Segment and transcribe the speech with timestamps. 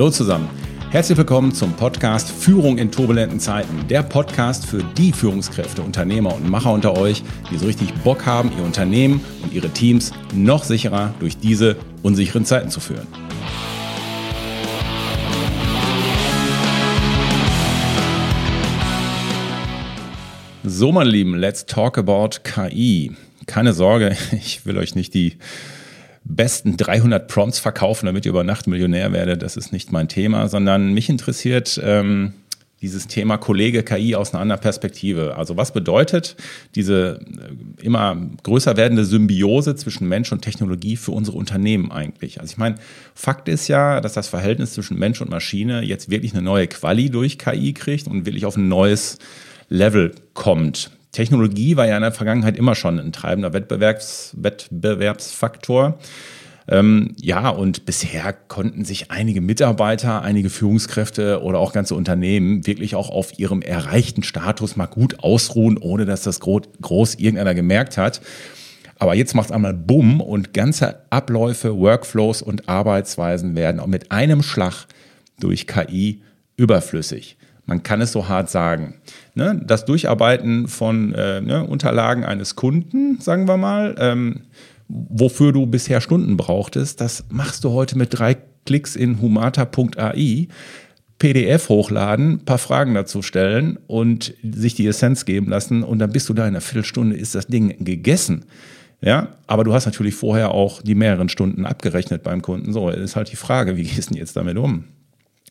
[0.00, 0.48] Hallo zusammen.
[0.90, 3.86] Herzlich willkommen zum Podcast Führung in turbulenten Zeiten.
[3.88, 8.50] Der Podcast für die Führungskräfte, Unternehmer und Macher unter euch, die so richtig Bock haben,
[8.56, 13.06] ihr Unternehmen und ihre Teams noch sicherer durch diese unsicheren Zeiten zu führen.
[20.64, 23.12] So, meine Lieben, let's talk about KI.
[23.44, 25.36] Keine Sorge, ich will euch nicht die
[26.24, 29.42] besten 300 Prompts verkaufen, damit ihr über Nacht Millionär werdet.
[29.42, 32.34] Das ist nicht mein Thema, sondern mich interessiert ähm,
[32.82, 35.36] dieses Thema Kollege KI aus einer anderen Perspektive.
[35.36, 36.36] Also was bedeutet
[36.74, 42.40] diese äh, immer größer werdende Symbiose zwischen Mensch und Technologie für unsere Unternehmen eigentlich?
[42.40, 42.76] Also ich meine,
[43.14, 47.10] Fakt ist ja, dass das Verhältnis zwischen Mensch und Maschine jetzt wirklich eine neue Quali
[47.10, 49.18] durch KI kriegt und wirklich auf ein neues
[49.68, 50.90] Level kommt.
[51.12, 55.98] Technologie war ja in der Vergangenheit immer schon ein treibender Wettbewerbs Wettbewerbsfaktor.
[56.68, 62.94] Ähm, ja, und bisher konnten sich einige Mitarbeiter, einige Führungskräfte oder auch ganze Unternehmen wirklich
[62.94, 67.96] auch auf ihrem erreichten Status mal gut ausruhen, ohne dass das groß, groß irgendeiner gemerkt
[67.96, 68.20] hat.
[69.00, 74.12] Aber jetzt macht es einmal Bumm und ganze Abläufe, Workflows und Arbeitsweisen werden auch mit
[74.12, 74.86] einem Schlag
[75.40, 76.22] durch KI
[76.56, 77.36] überflüssig.
[77.70, 78.94] Man kann es so hart sagen.
[79.36, 79.62] Ne?
[79.64, 84.40] Das Durcharbeiten von äh, ne, Unterlagen eines Kunden, sagen wir mal, ähm,
[84.88, 90.48] wofür du bisher Stunden brauchtest, das machst du heute mit drei Klicks in humata.ai.
[91.20, 96.28] PDF hochladen, paar Fragen dazu stellen und sich die Essenz geben lassen und dann bist
[96.28, 98.46] du da in einer Viertelstunde, ist das Ding gegessen.
[99.00, 102.72] Ja, aber du hast natürlich vorher auch die mehreren Stunden abgerechnet beim Kunden.
[102.72, 104.86] So, ist halt die Frage, wie gehst du jetzt damit um?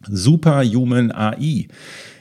[0.07, 1.67] Superhuman AI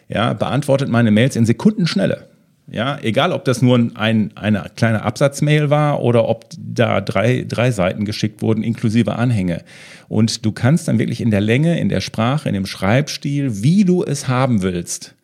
[0.09, 2.29] ja, beantwortet meine Mails in Sekundenschnelle.
[2.71, 7.71] Ja, egal ob das nur ein, eine kleine Absatzmail war oder ob da drei, drei
[7.71, 9.65] Seiten geschickt wurden, inklusive Anhänge.
[10.09, 13.85] Und du kannst dann wirklich in der Länge, in der Sprache, in dem Schreibstil, wie
[13.85, 15.15] du es haben willst,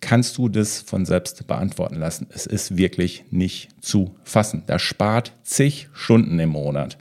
[0.00, 2.26] kannst du das von selbst beantworten lassen.
[2.34, 4.64] Es ist wirklich nicht zu fassen.
[4.66, 6.98] Das spart zig Stunden im Monat.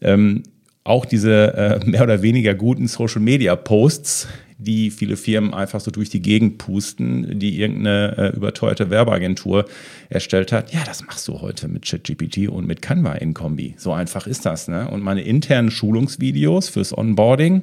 [0.00, 0.42] Ähm,
[0.84, 4.28] auch diese äh, mehr oder weniger guten Social Media Posts,
[4.58, 9.64] die viele Firmen einfach so durch die Gegend pusten, die irgendeine äh, überteuerte Werbeagentur
[10.10, 10.72] erstellt hat.
[10.72, 13.74] Ja, das machst du heute mit ChatGPT und mit Canva in Kombi.
[13.78, 14.68] So einfach ist das.
[14.68, 14.88] Ne?
[14.88, 17.62] Und meine internen Schulungsvideos fürs Onboarding.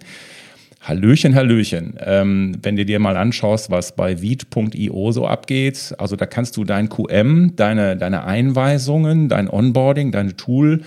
[0.82, 1.94] Hallöchen, Hallöchen.
[2.00, 6.64] Ähm, wenn du dir mal anschaust, was bei Viet.io so abgeht, also da kannst du
[6.64, 10.82] dein QM, deine, deine Einweisungen, dein Onboarding, deine Tool,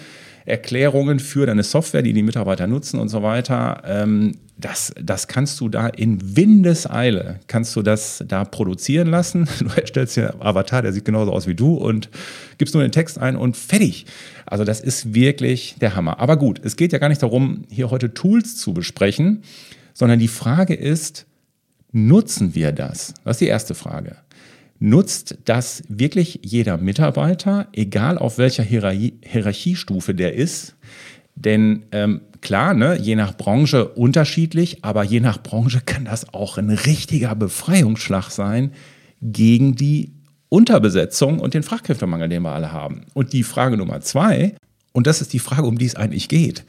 [0.46, 3.82] Erklärungen für deine Software, die die Mitarbeiter nutzen und so weiter.
[3.86, 9.48] Ähm, das, das kannst du da in Windeseile, kannst du das da produzieren lassen.
[9.58, 12.10] Du erstellst ja Avatar, der sieht genauso aus wie du und
[12.58, 14.06] gibst nur den Text ein und fertig.
[14.46, 16.20] Also das ist wirklich der Hammer.
[16.20, 19.42] Aber gut, es geht ja gar nicht darum, hier heute Tools zu besprechen,
[19.94, 21.26] sondern die Frage ist,
[21.92, 23.14] nutzen wir das?
[23.24, 24.16] Das ist die erste Frage
[24.78, 30.76] nutzt das wirklich jeder Mitarbeiter, egal auf welcher Hierarchie, Hierarchiestufe der ist.
[31.36, 36.58] Denn ähm, klar, ne, je nach Branche unterschiedlich, aber je nach Branche kann das auch
[36.58, 38.72] ein richtiger Befreiungsschlag sein
[39.20, 40.12] gegen die
[40.48, 43.06] Unterbesetzung und den Fachkräftemangel, den wir alle haben.
[43.14, 44.54] Und die Frage Nummer zwei,
[44.92, 46.64] und das ist die Frage, um die es eigentlich geht,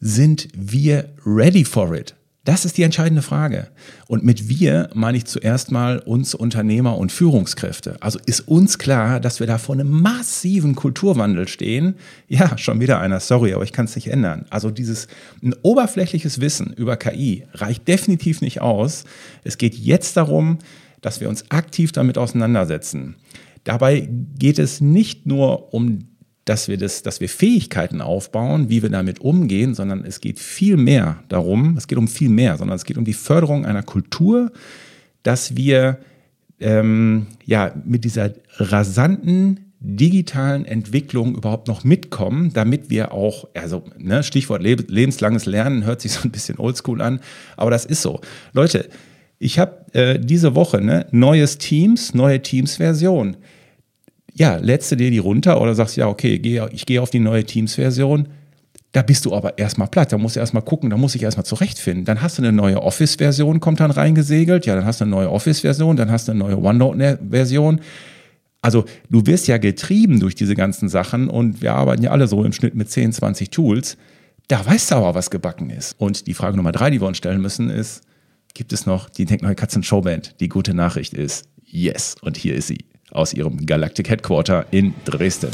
[0.00, 2.14] sind wir ready for it?
[2.48, 3.68] Das ist die entscheidende Frage.
[4.06, 7.98] Und mit wir meine ich zuerst mal uns Unternehmer und Führungskräfte.
[8.00, 11.96] Also ist uns klar, dass wir da vor einem massiven Kulturwandel stehen.
[12.26, 14.46] Ja, schon wieder einer, sorry, aber ich kann es nicht ändern.
[14.48, 15.08] Also dieses
[15.42, 19.04] ein oberflächliches Wissen über KI reicht definitiv nicht aus.
[19.44, 20.56] Es geht jetzt darum,
[21.02, 23.16] dass wir uns aktiv damit auseinandersetzen.
[23.64, 24.08] Dabei
[24.38, 25.98] geht es nicht nur um
[26.48, 30.76] dass wir, das, dass wir Fähigkeiten aufbauen, wie wir damit umgehen, sondern es geht viel
[30.76, 34.50] mehr darum, es geht um viel mehr, sondern es geht um die Förderung einer Kultur,
[35.22, 35.98] dass wir
[36.58, 44.22] ähm, ja, mit dieser rasanten digitalen Entwicklung überhaupt noch mitkommen, damit wir auch, also ne,
[44.22, 47.20] Stichwort lebenslanges Lernen hört sich so ein bisschen oldschool an,
[47.56, 48.20] aber das ist so.
[48.54, 48.88] Leute,
[49.38, 53.36] ich habe äh, diese Woche ne, neues Teams, neue Teams-Version
[54.38, 56.40] ja, du dir die runter oder sagst, ja, okay,
[56.72, 58.28] ich gehe auf die neue Teams-Version.
[58.92, 60.12] Da bist du aber erstmal platt.
[60.12, 62.04] Da musst du erstmal gucken, da muss ich erstmal zurechtfinden.
[62.04, 64.64] Dann hast du eine neue Office-Version, kommt dann reingesegelt.
[64.64, 67.80] Ja, dann hast du eine neue Office-Version, dann hast du eine neue OneNote-Version.
[68.62, 72.44] Also du wirst ja getrieben durch diese ganzen Sachen und wir arbeiten ja alle so
[72.44, 73.96] im Schnitt mit 10, 20 Tools.
[74.46, 75.96] Da weißt du aber, was gebacken ist.
[75.98, 78.02] Und die Frage Nummer drei, die wir uns stellen müssen, ist,
[78.54, 80.40] gibt es noch die Denkneue Katzen Showband?
[80.40, 82.14] Die gute Nachricht ist, yes.
[82.22, 82.78] Und hier ist sie
[83.12, 85.50] aus ihrem Galactic Headquarter in Dresden.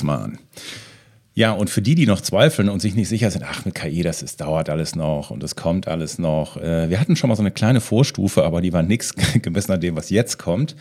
[0.00, 0.38] Yes, man.
[1.34, 4.02] Ja, und für die, die noch zweifeln und sich nicht sicher sind, ach, mit KI,
[4.02, 6.56] das ist, dauert alles noch und es kommt alles noch.
[6.56, 9.80] Äh, wir hatten schon mal so eine kleine Vorstufe, aber die war nichts gemessen an
[9.80, 10.74] dem, was jetzt kommt.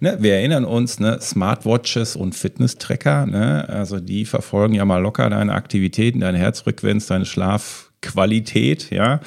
[0.00, 5.30] Ne, wir erinnern uns, ne, Smartwatches und Fitness-Tracker, ne, also die verfolgen ja mal locker
[5.30, 9.20] deine Aktivitäten, deine Herzfrequenz, deine Schlafqualität, ja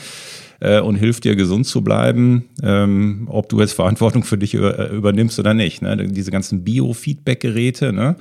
[0.59, 4.95] äh, und hilft dir gesund zu bleiben, ähm, ob du jetzt Verantwortung für dich äh,
[4.95, 5.81] übernimmst oder nicht.
[5.81, 5.97] Ne?
[6.07, 8.15] Diese ganzen Biofeedback-Geräte, ne?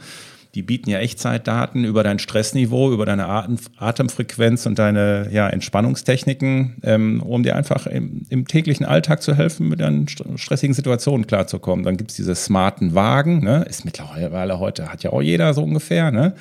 [0.56, 6.76] Die bieten ja Echtzeitdaten über dein Stressniveau, über deine Atem Atemfrequenz und deine ja, Entspannungstechniken,
[6.82, 11.84] ähm, um dir einfach im, im, täglichen Alltag zu helfen, mit deinen stressigen Situationen klarzukommen.
[11.84, 13.66] Dann gibt es diese smarten Wagen, ne?
[13.68, 16.34] ist mittlerweile heute, hat ja auch jeder so ungefähr, ne?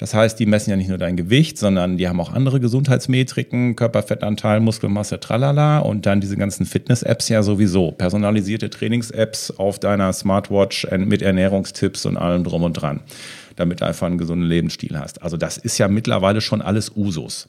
[0.00, 3.76] Das heißt, die messen ja nicht nur dein Gewicht, sondern die haben auch andere Gesundheitsmetriken,
[3.76, 7.92] Körperfettanteil, Muskelmasse, tralala und dann diese ganzen Fitness-Apps ja sowieso.
[7.92, 13.00] Personalisierte Trainings-Apps auf deiner Smartwatch mit Ernährungstipps und allem drum und dran,
[13.56, 15.22] damit du einfach einen gesunden Lebensstil hast.
[15.22, 17.46] Also das ist ja mittlerweile schon alles Usus.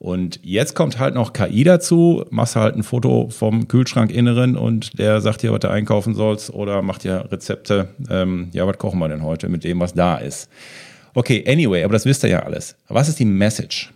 [0.00, 5.20] Und jetzt kommt halt noch KI dazu, machst halt ein Foto vom Kühlschrankinneren und der
[5.20, 7.90] sagt dir, was du einkaufen sollst oder macht dir Rezepte.
[8.10, 10.48] Ähm, ja, was kochen wir denn heute mit dem, was da ist?
[11.14, 12.76] Okay, anyway, aber das wisst ihr ja alles.
[12.88, 13.92] Was ist die Message?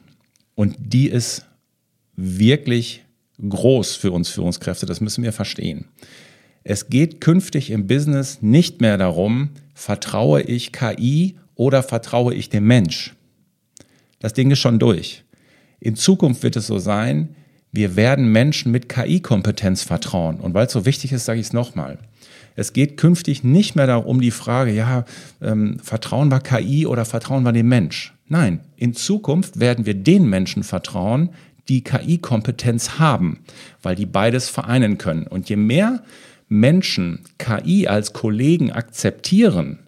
[0.54, 1.46] Und die ist
[2.16, 3.04] wirklich
[3.46, 5.86] groß für uns Führungskräfte, das müssen wir verstehen.
[6.64, 12.66] Es geht künftig im Business nicht mehr darum, vertraue ich KI oder vertraue ich dem
[12.66, 13.14] Mensch.
[14.18, 15.22] Das Ding ist schon durch.
[15.78, 17.36] In Zukunft wird es so sein,
[17.72, 20.40] wir werden Menschen mit KI-Kompetenz vertrauen.
[20.40, 21.98] Und weil es so wichtig ist, sage ich es nochmal.
[22.56, 25.04] Es geht künftig nicht mehr darum, die Frage, ja,
[25.42, 28.14] ähm, vertrauen wir KI oder vertrauen wir dem Mensch?
[28.28, 31.30] Nein, in Zukunft werden wir den Menschen vertrauen,
[31.68, 33.40] die KI-Kompetenz haben,
[33.82, 35.26] weil die beides vereinen können.
[35.26, 36.02] Und je mehr
[36.48, 39.80] Menschen KI als Kollegen akzeptieren,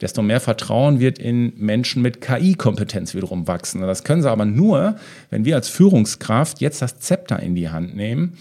[0.00, 3.80] desto mehr Vertrauen wird in Menschen mit KI-Kompetenz wiederum wachsen.
[3.80, 4.96] Das können sie aber nur,
[5.30, 8.34] wenn wir als Führungskraft jetzt das Zepter in die Hand nehmen,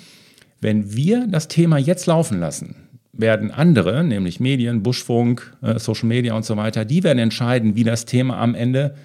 [0.61, 2.75] wenn wir das Thema jetzt laufen lassen
[3.17, 7.83] werden andere, nämlich Medien, Buschfunk, äh, Social Media und so weiter, die werden entscheiden, wie
[7.83, 8.95] das Thema am Ende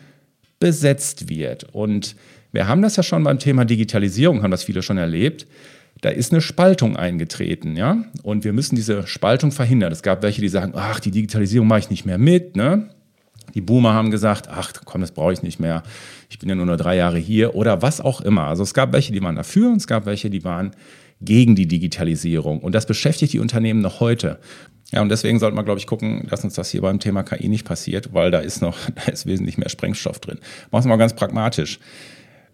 [0.58, 1.64] besetzt wird.
[1.72, 2.16] Und
[2.52, 5.46] wir haben das ja schon beim Thema Digitalisierung, haben das viele schon erlebt.
[6.00, 8.04] Da ist eine Spaltung eingetreten, ja.
[8.22, 9.92] Und wir müssen diese Spaltung verhindern.
[9.92, 12.90] Es gab welche, die sagen, ach, die Digitalisierung mache ich nicht mehr mit, ne?
[13.54, 15.82] Die Boomer haben gesagt, ach komm, das brauche ich nicht mehr.
[16.28, 18.44] Ich bin ja nur noch drei Jahre hier oder was auch immer.
[18.44, 20.70] Also es gab welche, die waren dafür und es gab welche, die waren
[21.20, 22.60] gegen die Digitalisierung.
[22.60, 24.38] Und das beschäftigt die Unternehmen noch heute.
[24.92, 27.48] Ja, und deswegen sollte man, glaube ich, gucken, dass uns das hier beim Thema KI
[27.48, 30.38] nicht passiert, weil da ist noch, da ist wesentlich mehr Sprengstoff drin.
[30.70, 31.78] Machen wir mal ganz pragmatisch.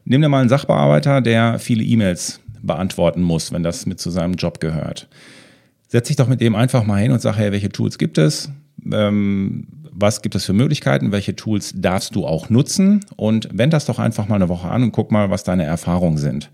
[0.04, 4.34] Nimm dir mal einen Sachbearbeiter, der viele E-Mails beantworten muss, wenn das mit zu seinem
[4.34, 5.08] Job gehört.
[5.88, 8.50] Setz dich doch mit dem einfach mal hin und sag, hey, welche Tools gibt es?
[8.92, 9.66] Ähm,
[9.98, 13.98] was gibt es für Möglichkeiten, welche Tools darfst du auch nutzen und wend das doch
[13.98, 16.50] einfach mal eine Woche an und guck mal, was deine Erfahrungen sind.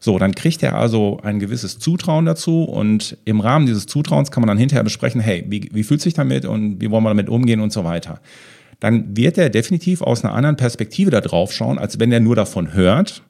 [0.00, 4.40] So, dann kriegt er also ein gewisses Zutrauen dazu und im Rahmen dieses Zutrauens kann
[4.40, 7.28] man dann hinterher besprechen, hey, wie, wie fühlt sich damit und wie wollen wir damit
[7.28, 8.20] umgehen und so weiter.
[8.80, 12.36] Dann wird er definitiv aus einer anderen Perspektive da drauf schauen, als wenn er nur
[12.36, 13.22] davon hört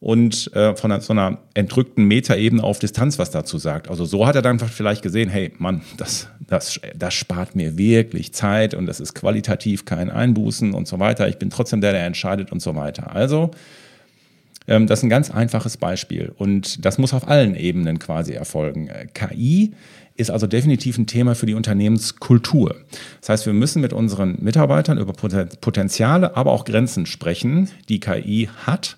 [0.00, 3.90] und äh, von einer, so einer entrückten Metaebene auf Distanz was dazu sagt.
[3.90, 8.32] Also so hat er dann vielleicht gesehen, hey Mann, das, das, das spart mir wirklich
[8.32, 11.28] Zeit und das ist qualitativ kein Einbußen und so weiter.
[11.28, 13.14] Ich bin trotzdem der, der entscheidet und so weiter.
[13.14, 13.50] Also
[14.68, 18.88] ähm, das ist ein ganz einfaches Beispiel und das muss auf allen Ebenen quasi erfolgen.
[18.88, 19.72] Äh, KI
[20.14, 22.76] ist also definitiv ein Thema für die Unternehmenskultur.
[23.20, 28.48] Das heißt, wir müssen mit unseren Mitarbeitern über Potenziale, aber auch Grenzen sprechen, die KI
[28.66, 28.96] hat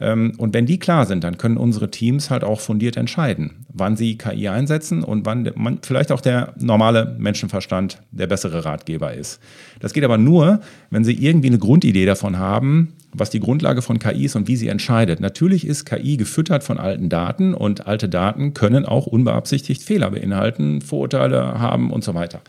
[0.00, 4.16] und wenn die klar sind, dann können unsere Teams halt auch fundiert entscheiden, wann sie
[4.16, 9.40] KI einsetzen und wann man, vielleicht auch der normale Menschenverstand der bessere Ratgeber ist.
[9.78, 13.98] Das geht aber nur, wenn sie irgendwie eine Grundidee davon haben, was die Grundlage von
[13.98, 15.20] KI ist und wie sie entscheidet.
[15.20, 20.80] Natürlich ist KI gefüttert von alten Daten und alte Daten können auch unbeabsichtigt Fehler beinhalten,
[20.80, 22.40] Vorurteile haben und so weiter.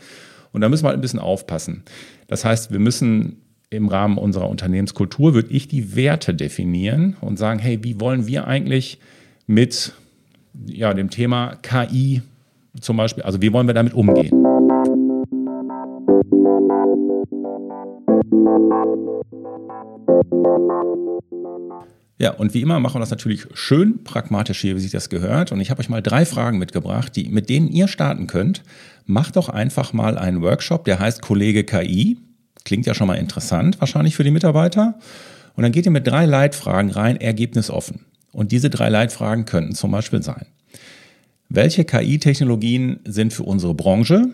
[0.52, 1.82] Und da müssen wir halt ein bisschen aufpassen.
[2.28, 3.42] Das heißt, wir müssen
[3.72, 8.46] im Rahmen unserer Unternehmenskultur würde ich die Werte definieren und sagen, hey, wie wollen wir
[8.46, 8.98] eigentlich
[9.46, 9.92] mit
[10.66, 12.22] ja, dem Thema KI
[12.80, 14.30] zum Beispiel, also wie wollen wir damit umgehen?
[22.18, 25.50] Ja, und wie immer machen wir das natürlich schön pragmatisch hier, wie sich das gehört.
[25.50, 28.62] Und ich habe euch mal drei Fragen mitgebracht, die, mit denen ihr starten könnt.
[29.06, 32.18] Macht doch einfach mal einen Workshop, der heißt Kollege KI.
[32.64, 34.98] Klingt ja schon mal interessant, wahrscheinlich für die Mitarbeiter.
[35.54, 38.06] Und dann geht ihr mit drei Leitfragen rein, ergebnisoffen.
[38.32, 40.46] Und diese drei Leitfragen könnten zum Beispiel sein.
[41.48, 44.28] Welche KI-Technologien sind für unsere Branche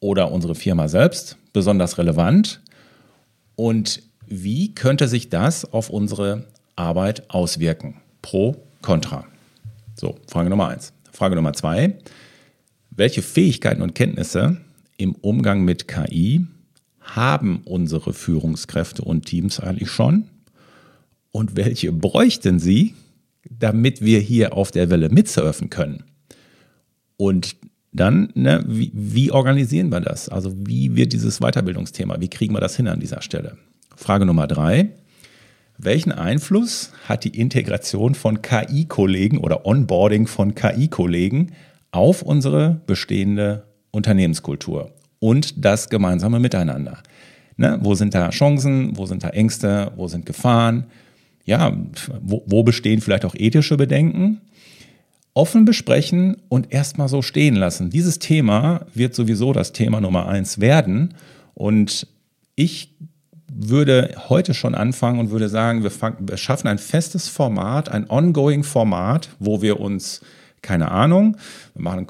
[0.00, 2.60] oder unsere Firma selbst besonders relevant?
[3.56, 6.46] Und wie könnte sich das auf unsere
[6.76, 7.96] Arbeit auswirken?
[8.20, 9.24] Pro, Contra.
[9.94, 10.92] So, Frage Nummer eins.
[11.12, 11.94] Frage Nummer zwei.
[12.90, 14.58] Welche Fähigkeiten und Kenntnisse
[14.98, 16.46] im Umgang mit KI
[17.04, 20.24] haben unsere Führungskräfte und Teams eigentlich schon?
[21.30, 22.94] Und welche bräuchten sie,
[23.48, 26.04] damit wir hier auf der Welle mitsurfen können?
[27.16, 27.56] Und
[27.92, 30.28] dann, ne, wie, wie organisieren wir das?
[30.28, 33.56] Also wie wird dieses Weiterbildungsthema, wie kriegen wir das hin an dieser Stelle?
[33.94, 34.90] Frage Nummer drei.
[35.76, 41.52] Welchen Einfluss hat die Integration von KI-Kollegen oder Onboarding von KI-Kollegen
[41.90, 44.92] auf unsere bestehende Unternehmenskultur
[45.24, 46.98] und das gemeinsame Miteinander?
[47.56, 50.84] Ne, wo sind da Chancen, wo sind da Ängste, wo sind Gefahren?
[51.46, 51.74] Ja,
[52.20, 54.42] wo, wo bestehen vielleicht auch ethische Bedenken?
[55.32, 57.88] Offen besprechen und erstmal so stehen lassen.
[57.88, 61.14] Dieses Thema wird sowieso das Thema Nummer eins werden.
[61.54, 62.06] Und
[62.54, 62.94] ich
[63.50, 68.10] würde heute schon anfangen und würde sagen, wir, fang, wir schaffen ein festes Format, ein
[68.10, 70.20] ongoing Format, wo wir uns,
[70.60, 71.38] keine Ahnung,
[71.72, 72.06] wir machen eine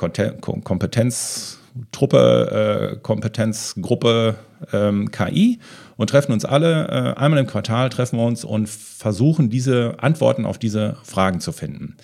[1.74, 4.36] Kompetenztruppe, äh, Kompetenzgruppe
[4.72, 5.58] ähm, KI
[5.96, 10.46] und treffen uns alle, äh, einmal im Quartal treffen wir uns und versuchen diese Antworten
[10.46, 11.96] auf diese Fragen zu finden.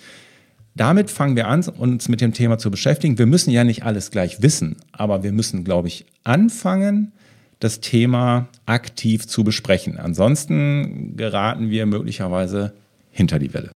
[0.75, 3.17] Damit fangen wir an, uns mit dem Thema zu beschäftigen.
[3.17, 7.11] Wir müssen ja nicht alles gleich wissen, aber wir müssen, glaube ich, anfangen,
[7.59, 9.97] das Thema aktiv zu besprechen.
[9.97, 12.73] Ansonsten geraten wir möglicherweise
[13.11, 13.71] hinter die Welle.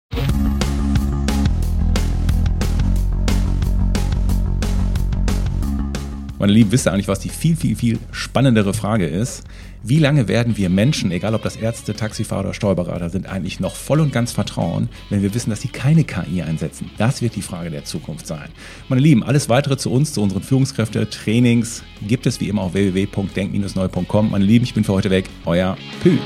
[6.46, 9.46] Meine Lieben, wisst ihr eigentlich, was die viel, viel, viel spannendere Frage ist?
[9.82, 13.76] Wie lange werden wir Menschen, egal ob das Ärzte, Taxifahrer oder Steuerberater sind, eigentlich noch
[13.76, 16.92] voll und ganz vertrauen, wenn wir wissen, dass sie keine KI einsetzen?
[17.00, 18.50] Das wird die Frage der Zukunft sein.
[18.90, 22.76] Meine Lieben, alles weitere zu uns, zu unseren Führungskräfte, Trainings gibt es wie immer auf
[22.76, 24.30] www.denk-neu.com.
[24.30, 25.28] Meine Lieben, ich bin für heute weg.
[25.46, 26.20] Euer Pü.